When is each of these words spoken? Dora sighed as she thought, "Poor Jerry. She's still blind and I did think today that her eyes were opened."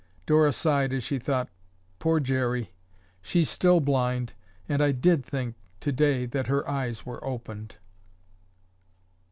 Dora 0.25 0.51
sighed 0.51 0.93
as 0.93 1.03
she 1.03 1.19
thought, 1.19 1.47
"Poor 1.99 2.19
Jerry. 2.19 2.71
She's 3.21 3.51
still 3.51 3.79
blind 3.79 4.33
and 4.67 4.81
I 4.81 4.91
did 4.93 5.23
think 5.23 5.53
today 5.79 6.25
that 6.25 6.47
her 6.47 6.67
eyes 6.67 7.05
were 7.05 7.23
opened." 7.23 7.75